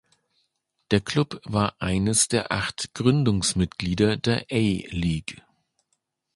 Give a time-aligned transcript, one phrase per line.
[0.89, 5.43] Der Klub war eines der acht Gründungsmitglieder der A-League.